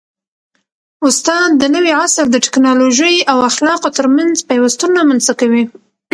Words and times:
استاد 1.07 1.49
د 1.61 1.63
نوي 1.75 1.91
عصر 2.01 2.25
د 2.31 2.35
ټیکنالوژۍ 2.45 3.15
او 3.31 3.37
اخلاقو 3.49 3.95
ترمنځ 3.97 4.35
پیوستون 4.49 4.91
رامنځته 4.99 5.33
کوي. 5.41 5.63